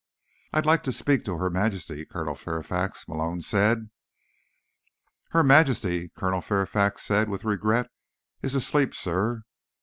"I'd 0.51 0.65
like 0.65 0.81
to 0.85 0.91
speak 0.91 1.25
to 1.25 1.37
Her 1.37 1.51
Majesty, 1.51 2.05
Colonel 2.07 2.33
Fairfax," 2.33 3.07
Malone 3.07 3.41
said. 3.41 3.91
"Her 5.29 5.43
Majesty," 5.43 6.09
Colonel 6.17 6.41
Fairfax 6.41 7.03
said 7.03 7.29
with 7.29 7.45
regret, 7.45 7.87
"is 8.41 8.55
asleep, 8.55 8.95
sir. 8.95 9.43